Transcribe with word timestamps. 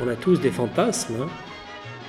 On 0.00 0.08
a 0.08 0.14
tous 0.16 0.40
des 0.40 0.50
fantasmes. 0.50 1.22
hein. 1.22 1.28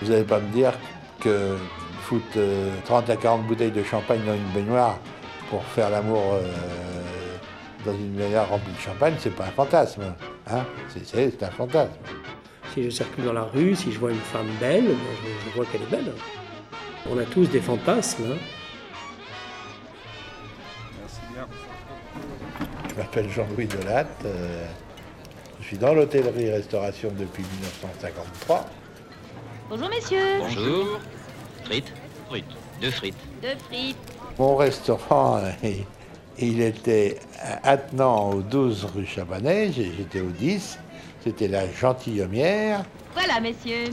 Vous 0.02 0.10
n'allez 0.12 0.24
pas 0.24 0.40
me 0.40 0.50
dire 0.52 0.74
que 1.20 1.56
foutre 2.02 2.26
euh, 2.38 2.70
30 2.86 3.10
à 3.10 3.16
40 3.16 3.46
bouteilles 3.48 3.72
de 3.72 3.84
champagne 3.84 4.22
dans 4.26 4.34
une 4.36 4.52
baignoire 4.54 4.98
pour 5.50 5.64
faire 5.64 5.90
l'amour 5.90 6.34
euh, 6.34 6.42
dans 7.86 7.94
une 7.94 8.14
baignoire 8.14 8.48
remplie 8.50 8.74
de 8.74 8.80
champagne, 8.80 9.14
c'est 9.20 9.36
pas 9.36 9.46
un 9.46 9.52
fantasme. 9.52 10.04
Hein 10.50 10.64
c'est, 11.06 11.44
un 11.44 11.52
fantasme. 11.52 11.92
Si 12.74 12.84
je 12.84 12.90
circule 12.90 13.26
dans 13.26 13.34
la 13.34 13.44
rue, 13.44 13.76
si 13.76 13.92
je 13.92 14.00
vois 14.00 14.12
une 14.12 14.18
femme 14.18 14.48
belle, 14.60 14.86
ben, 14.86 14.96
je, 15.24 15.50
je 15.50 15.56
vois 15.56 15.66
qu'elle 15.66 15.82
est 15.84 15.92
belle. 15.92 16.14
On 17.10 17.18
a 17.20 17.24
tous 17.26 17.46
des 17.48 17.62
fantasmes. 17.62 18.24
hein. 18.34 18.38
Je 22.90 22.96
m'appelle 22.96 23.30
Jean-Louis 23.30 23.68
Delatte. 23.68 24.24
euh, 24.26 24.66
je 25.64 25.70
suis 25.70 25.78
dans 25.78 25.94
l'hôtellerie-restauration 25.94 27.10
depuis 27.18 27.44
1953. 27.44 28.66
Bonjour 29.70 29.90
messieurs. 29.90 30.40
Bonjour. 30.40 31.00
Frites 31.64 31.94
Frites. 32.28 32.46
Deux 32.82 32.92
frites. 32.92 33.16
Deux 33.42 33.56
frites. 33.70 33.98
Mon 34.38 34.58
restaurant, 34.58 35.42
il, 36.40 36.62
était 36.62 37.18
attenant 37.64 38.32
au 38.32 38.42
12 38.42 38.88
rue 38.94 39.06
Chabanais, 39.06 39.72
j'étais 39.72 40.20
au 40.20 40.32
10. 40.32 40.80
C'était 41.24 41.48
la 41.48 41.72
Gentilhommière. 41.72 42.84
Voilà 43.14 43.40
messieurs. 43.40 43.86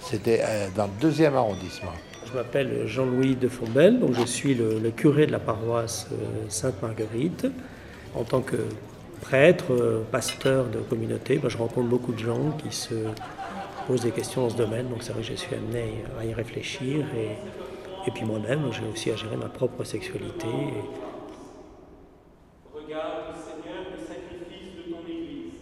C'était 0.00 0.40
euh, 0.42 0.66
dans 0.74 0.86
le 0.86 1.00
deuxième 1.00 1.36
arrondissement. 1.36 1.92
Je 2.26 2.32
m'appelle 2.36 2.88
Jean-Louis 2.88 3.36
de 3.36 3.46
Fombelle, 3.46 4.00
donc 4.00 4.14
je 4.14 4.24
suis 4.24 4.54
le, 4.54 4.80
le 4.80 4.90
curé 4.90 5.26
de 5.26 5.32
la 5.32 5.38
paroisse 5.38 6.08
euh, 6.10 6.16
Sainte-Marguerite. 6.48 7.46
En 8.14 8.24
tant 8.24 8.40
que 8.40 8.56
prêtre, 9.22 9.72
euh, 9.72 10.02
pasteur 10.10 10.66
de 10.66 10.80
communauté, 10.80 11.40
je 11.46 11.56
rencontre 11.56 11.88
beaucoup 11.88 12.12
de 12.12 12.18
gens 12.18 12.50
qui 12.58 12.74
se 12.74 12.94
posent 13.86 14.02
des 14.02 14.10
questions 14.10 14.42
dans 14.42 14.50
ce 14.50 14.56
domaine, 14.56 14.88
donc 14.88 15.02
c'est 15.02 15.12
vrai 15.12 15.22
que 15.22 15.28
je 15.28 15.34
suis 15.34 15.54
amené 15.54 16.04
à 16.20 16.24
y 16.24 16.34
réfléchir. 16.34 17.06
Et, 17.16 17.30
et 18.06 18.10
puis 18.10 18.24
moi-même, 18.24 18.70
j'ai 18.72 18.84
aussi 18.92 19.10
à 19.10 19.16
gérer 19.16 19.36
ma 19.36 19.48
propre 19.48 19.84
sexualité 19.84 20.48
Regarde, 22.74 23.36
Seigneur, 23.36 23.84
le 23.92 23.98
sacrifice 23.98 24.74
de 24.76 24.92
ton 24.92 25.00
Église, 25.06 25.54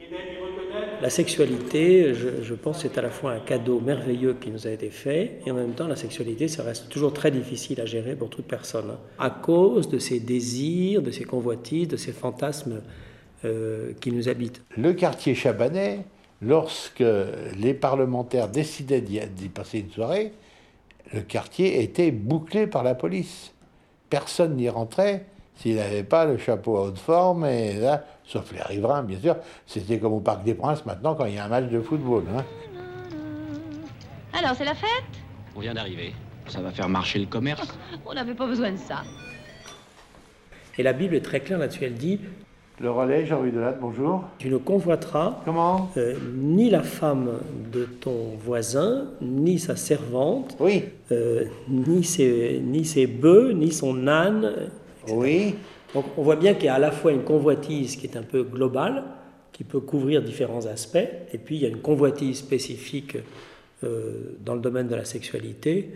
et 0.00 0.08
d'aide 0.08 0.32
y 0.32 0.42
reconnaître 0.42 0.85
La 1.02 1.10
sexualité, 1.10 2.14
je, 2.14 2.54
pense, 2.54 2.80
c'est 2.80 2.96
à 2.96 3.02
la 3.02 3.10
fois 3.10 3.32
un 3.32 3.40
cadeau 3.40 3.80
merveilleux 3.80 4.34
qui 4.40 4.50
nous 4.50 4.66
a 4.66 4.70
été 4.70 4.88
fait, 4.88 5.40
et 5.44 5.50
en 5.50 5.54
même 5.54 5.72
temps, 5.72 5.86
la 5.86 5.96
sexualité, 5.96 6.48
ça 6.48 6.62
reste 6.62 6.88
toujours 6.88 7.12
très 7.12 7.30
difficile 7.30 7.80
à 7.82 7.86
gérer 7.86 8.16
pour 8.16 8.30
toute 8.30 8.46
personne, 8.46 8.96
à 9.18 9.28
cause 9.28 9.90
de 9.90 9.98
ces 9.98 10.20
désirs, 10.20 11.02
de 11.02 11.10
ces 11.10 11.24
convoitises, 11.24 11.88
de 11.88 11.98
ces 11.98 12.12
fantasmes 12.12 12.80
euh, 13.44 13.92
qui 14.00 14.10
nous 14.10 14.30
habitent. 14.30 14.62
Le 14.76 14.94
quartier 14.94 15.34
Chabanais, 15.34 16.00
lorsque 16.40 17.04
les 17.58 17.74
parlementaires 17.74 18.48
décidaient 18.48 19.02
d'y 19.02 19.48
passer 19.50 19.80
une 19.80 19.90
soirée, 19.90 20.32
le 21.12 21.20
quartier 21.20 21.82
était 21.82 22.10
bouclé 22.10 22.66
par 22.66 22.82
la 22.82 22.94
police. 22.94 23.52
Personne 24.08 24.56
n'y 24.56 24.68
rentrait 24.70 25.26
s'il 25.56 25.76
n'avait 25.76 26.02
pas 26.04 26.24
le 26.26 26.36
chapeau 26.38 26.76
à 26.76 26.82
haute 26.82 26.98
forme, 26.98 27.44
et 27.46 27.74
là, 27.74 28.04
sauf 28.24 28.52
les 28.52 28.62
riverains, 28.62 29.02
bien 29.02 29.18
sûr. 29.18 29.36
C'était 29.66 29.98
comme 29.98 30.12
au 30.12 30.20
Parc 30.20 30.44
des 30.44 30.54
Princes 30.54 30.84
maintenant 30.86 31.14
quand 31.14 31.24
il 31.26 31.34
y 31.34 31.38
a 31.38 31.44
un 31.44 31.48
match 31.48 31.66
de 31.70 31.80
football. 31.80 32.24
hein. 32.36 32.44
Alors 34.32 34.54
c'est 34.56 34.64
la 34.64 34.74
fête? 34.74 34.88
On 35.56 35.60
vient 35.60 35.74
d'arriver. 35.74 36.12
Ça 36.48 36.60
va 36.60 36.70
faire 36.70 36.88
marcher 36.88 37.18
le 37.18 37.26
commerce. 37.26 37.66
On 38.06 38.14
n'avait 38.14 38.34
pas 38.34 38.46
besoin 38.46 38.70
de 38.72 38.76
ça. 38.76 39.02
Et 40.78 40.82
la 40.82 40.92
Bible 40.92 41.14
est 41.14 41.22
très 41.22 41.40
claire 41.40 41.58
là-dessus, 41.58 41.84
elle 41.84 41.94
dit, 41.94 42.20
Le 42.80 42.90
relais, 42.90 43.24
Jean-Louis 43.24 43.50
Delatte, 43.50 43.78
bonjour. 43.80 44.24
tu 44.38 44.50
ne 44.50 44.58
convoiteras 44.58 45.38
Comment? 45.46 45.90
euh, 45.96 46.14
ni 46.34 46.68
la 46.68 46.82
femme 46.82 47.30
de 47.72 47.84
ton 47.86 48.36
voisin, 48.38 49.06
ni 49.22 49.58
sa 49.58 49.74
servante, 49.74 50.54
Oui, 50.60 50.84
euh, 51.12 51.46
ni, 51.68 52.04
ses, 52.04 52.60
ni 52.62 52.84
ses 52.84 53.06
bœufs, 53.06 53.52
ni 53.54 53.72
son 53.72 54.06
âne, 54.06 54.52
oui. 55.10 55.54
Donc 55.94 56.04
on 56.16 56.22
voit 56.22 56.36
bien 56.36 56.54
qu'il 56.54 56.64
y 56.64 56.68
a 56.68 56.74
à 56.74 56.78
la 56.78 56.90
fois 56.90 57.12
une 57.12 57.24
convoitise 57.24 57.96
qui 57.96 58.06
est 58.06 58.16
un 58.16 58.22
peu 58.22 58.42
globale, 58.42 59.04
qui 59.52 59.64
peut 59.64 59.80
couvrir 59.80 60.22
différents 60.22 60.66
aspects, 60.66 60.98
et 61.32 61.38
puis 61.38 61.56
il 61.56 61.62
y 61.62 61.66
a 61.66 61.68
une 61.68 61.80
convoitise 61.80 62.38
spécifique 62.38 63.16
euh, 63.84 64.36
dans 64.40 64.54
le 64.54 64.60
domaine 64.60 64.88
de 64.88 64.94
la 64.94 65.04
sexualité 65.04 65.90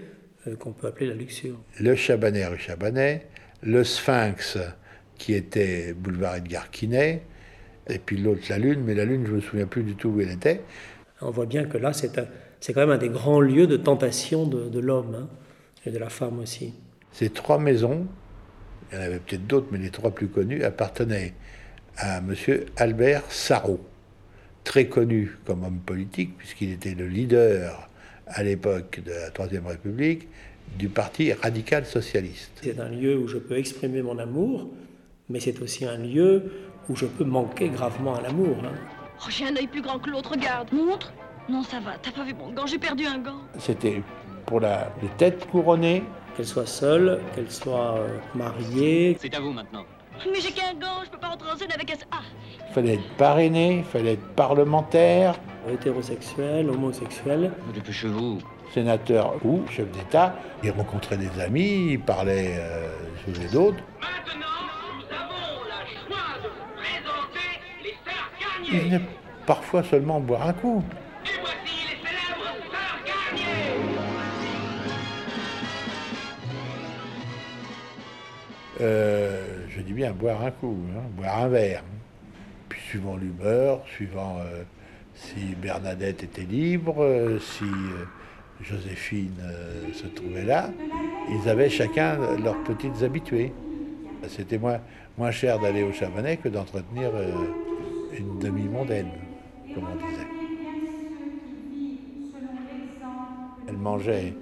euh, 0.46 0.56
qu'on 0.56 0.72
peut 0.72 0.86
appeler 0.86 1.06
la 1.06 1.14
luxure. 1.14 1.56
le 1.78 1.94
Chabanais 1.94 2.46
rue 2.46 2.58
Chabanais, 2.58 3.26
le 3.62 3.84
Sphinx 3.84 4.58
qui 5.18 5.34
était 5.34 5.92
boulevard 5.92 6.36
Edgar 6.36 6.70
Quinet, 6.70 7.22
et 7.88 7.98
puis 7.98 8.16
l'autre 8.16 8.42
la 8.48 8.58
Lune, 8.58 8.82
mais 8.84 8.94
la 8.94 9.04
Lune 9.04 9.26
je 9.26 9.32
me 9.32 9.40
souviens 9.40 9.66
plus 9.66 9.82
du 9.82 9.94
tout 9.96 10.08
où 10.08 10.20
elle 10.20 10.30
était. 10.30 10.62
On 11.20 11.30
voit 11.30 11.46
bien 11.46 11.64
que 11.64 11.76
là 11.76 11.92
c'est 11.92 12.12
quand 12.14 12.80
même 12.80 12.90
un 12.90 12.98
des 12.98 13.10
grands 13.10 13.40
lieux 13.40 13.66
de 13.66 13.76
tentation 13.76 14.46
de, 14.46 14.68
de 14.68 14.80
l'homme 14.80 15.14
hein, 15.14 15.28
et 15.84 15.90
de 15.90 15.98
la 15.98 16.08
femme 16.08 16.38
aussi. 16.38 16.72
Ces 17.12 17.30
trois 17.30 17.58
maisons, 17.58 18.06
il 18.92 18.98
y 18.98 19.00
en 19.00 19.04
avait 19.04 19.18
peut-être 19.18 19.46
d'autres, 19.46 19.68
mais 19.70 19.78
les 19.78 19.90
trois 19.90 20.10
plus 20.10 20.28
connues, 20.28 20.62
appartenaient 20.64 21.34
à 21.96 22.18
M. 22.18 22.34
Albert 22.76 23.22
Sarrault, 23.30 23.84
très 24.64 24.86
connu 24.86 25.36
comme 25.44 25.64
homme 25.64 25.80
politique, 25.80 26.36
puisqu'il 26.38 26.72
était 26.72 26.94
le 26.94 27.06
leader 27.06 27.88
à 28.26 28.42
l'époque 28.42 29.00
de 29.04 29.12
la 29.12 29.30
Troisième 29.30 29.66
République 29.66 30.28
du 30.78 30.88
Parti 30.88 31.32
radical 31.32 31.84
socialiste. 31.84 32.52
C'est 32.62 32.78
un 32.78 32.88
lieu 32.88 33.16
où 33.18 33.26
je 33.28 33.38
peux 33.38 33.56
exprimer 33.58 34.02
mon 34.02 34.18
amour, 34.18 34.68
mais 35.28 35.40
c'est 35.40 35.60
aussi 35.60 35.84
un 35.84 35.98
lieu 35.98 36.52
où 36.88 36.96
je 36.96 37.06
peux 37.06 37.24
manquer 37.24 37.68
gravement 37.68 38.14
à 38.14 38.20
l'amour. 38.22 38.56
hein. 38.64 38.72
Oh, 39.22 39.26
j'ai 39.28 39.46
un 39.46 39.56
œil 39.56 39.66
plus 39.66 39.82
grand 39.82 39.98
que 39.98 40.08
l'autre, 40.10 40.30
regarde. 40.30 40.72
Montre 40.72 41.12
Non, 41.48 41.62
ça 41.62 41.80
va, 41.80 41.92
t'as 42.00 42.12
pas 42.12 42.24
vu 42.24 42.34
mon 42.34 42.52
gant, 42.52 42.66
j'ai 42.66 42.78
perdu 42.78 43.04
un 43.04 43.18
gant. 43.18 43.40
C'était 43.58 44.02
pour 44.46 44.60
la, 44.60 44.92
les 45.02 45.08
têtes 45.18 45.46
couronnées, 45.46 46.02
Qu'elle 46.36 46.46
soit 46.46 46.66
seule, 46.66 47.20
qu'elle 47.34 47.50
soit 47.50 47.96
euh, 47.98 48.18
mariée, 48.34 49.16
C'est 49.20 49.34
à 49.34 49.40
vous 49.40 49.52
maintenant. 49.52 49.84
Mais 50.30 50.40
j'ai 50.40 50.52
qu'un 50.52 50.74
gant, 50.74 51.02
je 51.04 51.10
peux 51.10 51.18
pas 51.18 51.28
rentrer 51.28 51.50
en 51.50 51.56
scène 51.56 51.72
avec 51.74 51.90
un... 51.90 51.94
Ah 52.10 52.20
il 52.68 52.74
fallait 52.74 52.94
être 52.94 53.16
parrainé, 53.16 53.78
il 53.78 53.84
fallait 53.84 54.12
être 54.12 54.26
parlementaire, 54.36 55.34
hétérosexuelle, 55.68 56.70
homosexuelle. 56.70 57.50
Dépêchez-vous. 57.74 58.38
sénateur 58.72 59.34
ou 59.44 59.62
chef 59.68 59.90
d'État. 59.90 60.34
Il 60.62 60.70
rencontrait 60.70 61.16
des 61.16 61.40
amis, 61.40 61.92
il 61.92 62.00
parlait 62.00 62.54
euh, 62.58 62.88
des 63.26 63.34
choses 63.34 63.44
et 63.44 63.48
d'autres. 63.52 63.78
Maintenant, 64.00 64.46
nous 64.98 65.16
avons 65.16 65.64
la 65.68 65.84
joie 66.06 66.38
de 66.44 66.48
vous 66.48 66.68
présenter 66.76 67.48
les 67.82 67.94
sœurs 68.04 68.30
Il 68.62 68.72
Garnier. 68.72 68.88
venait 68.88 69.04
parfois 69.46 69.82
seulement 69.82 70.20
boire 70.20 70.46
un 70.46 70.52
coup. 70.52 70.84
Euh, 78.80 79.66
je 79.68 79.82
dis 79.82 79.92
bien 79.92 80.12
boire 80.12 80.42
un 80.42 80.50
coup, 80.50 80.76
hein, 80.96 81.02
boire 81.16 81.40
un 81.40 81.48
verre. 81.48 81.84
Puis 82.68 82.80
suivant 82.80 83.16
l'humeur, 83.16 83.82
suivant 83.94 84.38
euh, 84.40 84.62
si 85.14 85.54
Bernadette 85.60 86.22
était 86.22 86.42
libre, 86.42 87.02
euh, 87.02 87.38
si 87.38 87.66
Joséphine 88.62 89.42
se 89.92 90.06
trouvait 90.06 90.44
là, 90.44 90.70
ils 91.30 91.48
avaient 91.48 91.68
chacun 91.68 92.16
leurs 92.42 92.62
petites 92.64 93.02
habituées. 93.02 93.52
C'était 94.28 94.58
moins, 94.58 94.80
moins 95.18 95.30
cher 95.30 95.58
d'aller 95.58 95.82
au 95.82 95.92
Chabanais 95.92 96.36
que 96.36 96.48
d'entretenir 96.48 97.10
une 98.18 98.38
demi-mondaine, 98.38 99.08
comme 99.74 99.84
on 99.84 99.96
disait. 99.96 100.26
Elle 103.66 103.76
mangeait 103.78 104.34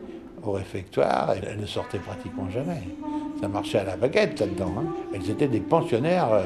au 0.43 0.53
réfectoire, 0.53 1.32
et 1.34 1.41
elle 1.47 1.60
ne 1.60 1.66
sortait 1.66 1.99
pratiquement 1.99 2.49
jamais. 2.50 2.82
Ça 3.41 3.49
marchait 3.49 3.78
à 3.78 3.84
la 3.84 3.97
baguette 3.97 4.41
là-dedans. 4.41 4.75
hein. 4.78 4.84
Elles 5.15 5.31
étaient 5.31 5.48
des 5.48 5.60
pensionnaires, 5.60 6.33
euh, 6.33 6.45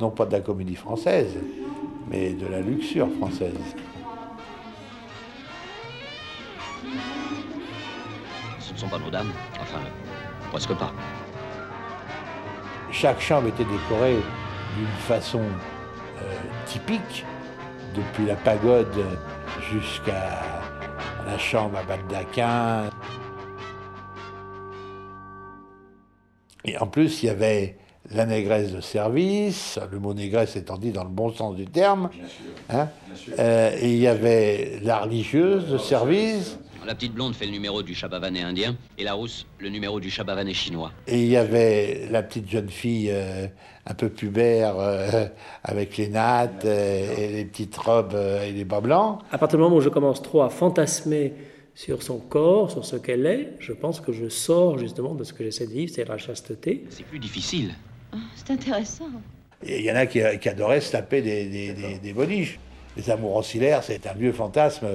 non 0.00 0.10
pas 0.10 0.26
de 0.26 0.32
la 0.32 0.40
comédie 0.40 0.76
française, 0.76 1.36
mais 2.10 2.30
de 2.32 2.46
la 2.46 2.60
luxure 2.60 3.08
française. 3.18 3.54
Ce 8.58 8.72
ne 8.72 8.78
sont 8.78 8.88
pas 8.88 8.98
nos 8.98 9.10
dames. 9.10 9.30
Enfin, 9.60 9.80
presque 10.50 10.74
pas. 10.74 10.92
Chaque 12.90 13.20
chambre 13.20 13.48
était 13.48 13.64
décorée 13.64 14.16
d'une 14.76 14.86
façon 15.06 15.40
euh, 15.40 16.34
typique, 16.66 17.24
depuis 17.94 18.26
la 18.26 18.36
pagode 18.36 19.04
jusqu'à 19.70 20.42
la 21.26 21.38
chambre 21.38 21.78
à 21.78 21.82
baldaquin. 21.82 22.84
Et 26.64 26.78
en 26.78 26.86
plus, 26.86 27.22
il 27.22 27.26
y 27.26 27.28
avait 27.28 27.76
la 28.10 28.26
négresse 28.26 28.72
de 28.72 28.80
service, 28.80 29.78
le 29.90 29.98
mot 29.98 30.14
négresse 30.14 30.56
étant 30.56 30.76
dit 30.76 30.90
dans 30.90 31.04
le 31.04 31.10
bon 31.10 31.32
sens 31.32 31.54
du 31.56 31.66
terme. 31.66 32.10
Hein. 32.70 32.88
Euh, 33.38 33.76
et 33.80 33.92
il 33.92 33.98
y 33.98 34.08
avait 34.08 34.80
la 34.82 34.98
religieuse 34.98 35.68
de 35.68 35.78
service. 35.78 36.58
La 36.84 36.96
petite 36.96 37.14
blonde 37.14 37.36
fait 37.36 37.46
le 37.46 37.52
numéro 37.52 37.84
du 37.84 37.94
chabavanet 37.94 38.42
indien 38.42 38.74
et 38.98 39.04
la 39.04 39.12
rousse 39.12 39.46
le 39.60 39.68
numéro 39.68 40.00
du 40.00 40.10
chabavanet 40.10 40.52
chinois. 40.52 40.90
Et 41.06 41.22
il 41.22 41.28
y 41.28 41.36
avait 41.36 42.08
la 42.10 42.24
petite 42.24 42.50
jeune 42.50 42.68
fille 42.68 43.08
euh, 43.12 43.46
un 43.86 43.94
peu 43.94 44.08
pubère 44.08 44.74
euh, 44.78 45.26
avec 45.62 45.96
les 45.96 46.08
nattes 46.08 46.64
et 46.64 47.28
les 47.28 47.44
petites 47.44 47.76
robes 47.76 48.18
et 48.44 48.50
les 48.50 48.64
bas 48.64 48.80
blancs. 48.80 49.20
À 49.30 49.38
partir 49.38 49.58
du 49.58 49.62
moment 49.62 49.76
où 49.76 49.80
je 49.80 49.90
commence 49.90 50.22
trop 50.22 50.42
à 50.42 50.50
fantasmer 50.50 51.34
sur 51.74 52.02
son 52.02 52.18
corps, 52.18 52.70
sur 52.70 52.84
ce 52.84 52.96
qu'elle 52.96 53.26
est, 53.26 53.54
je 53.58 53.72
pense 53.72 54.00
que 54.00 54.12
je 54.12 54.28
sors 54.28 54.78
justement 54.78 55.14
de 55.14 55.24
ce 55.24 55.32
que 55.32 55.42
j'essaie 55.42 55.66
de 55.66 55.72
vivre, 55.72 55.92
c'est 55.94 56.06
la 56.06 56.18
chasteté. 56.18 56.84
C'est 56.90 57.06
plus 57.06 57.18
difficile. 57.18 57.74
Ah, 58.12 58.16
c'est 58.36 58.52
intéressant. 58.52 59.08
Il 59.66 59.80
y 59.80 59.90
en 59.90 59.96
a 59.96 60.06
qui, 60.06 60.20
qui 60.40 60.48
adoraient 60.48 60.80
se 60.80 60.92
taper 60.92 61.22
des, 61.22 61.46
des, 61.46 61.72
des, 61.72 61.98
des 61.98 62.12
boniches. 62.12 62.58
Les 62.96 63.08
amours 63.10 63.36
ancillaires, 63.36 63.82
c'est 63.82 64.06
un 64.06 64.12
vieux 64.12 64.32
fantasme 64.32 64.86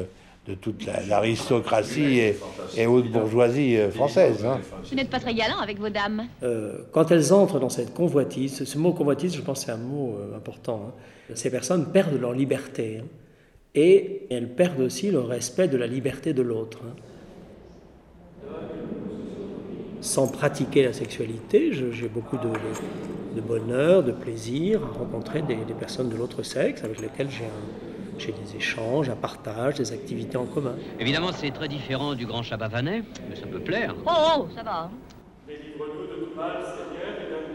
de 0.47 0.53
toute 0.53 0.85
l'aristocratie 1.09 2.19
et, 2.19 2.39
et, 2.77 2.85
haute 2.85 3.11
bourgeoisie 3.11 3.77
euh, 3.77 3.91
française. 3.91 4.45
Hein. 4.45 4.61
Vous 4.89 4.95
n'êtes 4.95 5.09
pas 5.09 5.19
très 5.19 5.33
galant 5.33 5.59
avec 5.59 5.77
vos 5.77 5.89
dames. 5.89 6.27
Euh, 6.41 6.83
quand 6.93 7.11
elles 7.11 7.33
entrent 7.33 7.59
dans 7.59 7.69
cette 7.69 7.93
convoitise, 7.93 8.63
ce 8.63 8.77
mot 8.77 8.93
convoitise, 8.93 9.35
je 9.35 9.41
pense, 9.41 9.65
c'est 9.65 9.71
un 9.71 9.77
mot 9.77 10.15
euh, 10.17 10.37
important. 10.37 10.85
Hein. 10.87 11.33
Ces 11.35 11.49
personnes 11.49 11.91
perdent 11.91 12.19
leur 12.19 12.31
liberté. 12.31 12.99
Hein, 13.01 13.05
et 13.77 14.25
elles 14.31 14.49
perdent 14.49 14.79
aussi 14.79 15.11
le 15.11 15.19
respect 15.19 15.67
de 15.67 15.77
la 15.77 15.85
liberté 15.85 16.33
de 16.33 16.41
l'autre. 16.41 16.79
Hein. 16.83 16.95
Sans 20.01 20.27
pratiquer 20.27 20.83
la 20.83 20.93
sexualité, 20.93 21.71
j'ai 21.71 22.07
beaucoup 22.07 22.37
de, 22.37 22.47
de, 22.47 23.35
de, 23.35 23.41
bonheur, 23.41 24.01
de 24.01 24.11
plaisir 24.11 24.81
à 24.83 24.97
rencontrer 24.97 25.43
des, 25.43 25.57
des 25.57 25.75
personnes 25.75 26.09
de 26.09 26.15
l'autre 26.15 26.41
sexe 26.41 26.83
avec 26.83 26.99
lesquelles 26.99 27.29
j'ai 28.17 28.31
des 28.31 28.55
échanges, 28.57 29.09
un 29.09 29.15
partage, 29.15 29.75
des 29.75 29.93
activités 29.93 30.37
en 30.37 30.45
commun. 30.45 30.75
Évidemment, 30.99 31.31
c'est 31.31 31.51
très 31.51 31.67
différent 31.67 32.15
du 32.15 32.25
grand 32.25 32.41
Chabavanet, 32.41 33.03
mais 33.29 33.35
ça 33.35 33.45
peut 33.45 33.59
plaire. 33.59 33.93
Oh, 34.07 34.11
oh 34.39 34.47
ça 34.55 34.63
va. 34.63 34.89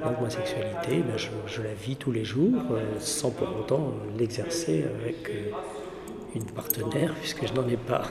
Donc 0.04 0.20
ma 0.20 0.30
sexualité, 0.30 1.02
ben, 1.02 1.16
je, 1.16 1.28
je, 1.46 1.62
la 1.62 1.75
vis 1.75 1.96
tous 1.96 2.12
les 2.12 2.25
jours, 2.25 2.62
euh, 2.70 2.80
sans 3.00 3.30
pour 3.30 3.48
autant 3.58 3.92
l'exercer 4.16 4.84
avec... 5.00 5.28
Euh, 5.30 5.50
une 6.34 6.44
partenaire, 6.46 7.14
puisque 7.14 7.46
je 7.46 7.52
n'en 7.52 7.69
ai 7.69 7.76
pas. 7.76 8.05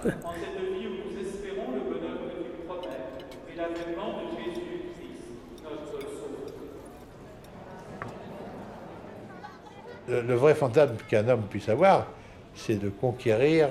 Le, 10.07 10.33
vrai 10.33 10.55
fantasme 10.55 10.95
qu'un 11.07 11.27
homme 11.29 11.43
puisse 11.49 11.69
avoir, 11.69 12.07
c'est 12.53 12.75
de 12.75 12.89
conquérir 12.89 13.69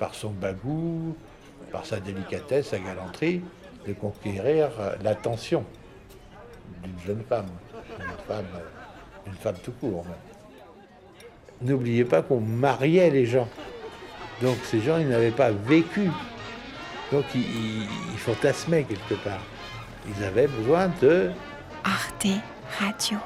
par 0.00 0.14
son 0.14 0.30
bagou, 0.30 1.16
par 1.70 1.86
sa 1.86 2.00
délicatesse, 2.00 2.68
sa 2.68 2.78
galanterie, 2.78 3.42
de 3.86 3.92
conquérir 3.92 4.70
l'attention 5.04 5.64
d'une 6.82 6.98
jeune 7.06 7.22
femme, 7.28 7.46
une 8.00 8.24
femme, 8.26 8.46
une 9.26 9.34
femme 9.34 9.56
tout 9.62 9.72
court. 9.72 10.04
N'oubliez 11.62 12.04
pas 12.04 12.22
qu'on 12.22 12.40
mariait 12.40 13.10
les 13.10 13.26
gens. 13.26 13.48
Donc 14.42 14.56
ces 14.64 14.80
gens, 14.80 14.98
ils 14.98 15.08
n'avaient 15.08 15.30
pas 15.30 15.50
vécu. 15.50 16.10
Donc 17.12 17.24
ils, 17.34 17.40
ils, 17.40 17.88
ils, 18.12 18.18
fantasmaient 18.18 18.84
quelque 18.84 19.14
part. 19.22 19.42
Ils 20.08 20.24
avaient 20.24 20.48
besoin 20.48 20.90
de... 21.00 21.30
Arte 21.84 22.26
Radio. 22.80 23.18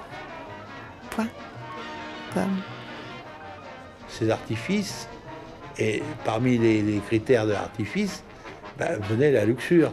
Ces 4.09 4.31
artifices, 4.31 5.09
et 5.79 6.03
parmi 6.25 6.59
les, 6.59 6.83
les 6.83 6.99
critères 6.99 7.47
de 7.47 7.53
l'artifice, 7.53 8.23
ben, 8.79 8.99
venait 9.09 9.33
la 9.33 9.45
luxure. 9.45 9.93